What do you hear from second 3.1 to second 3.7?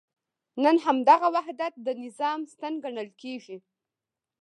کېږي.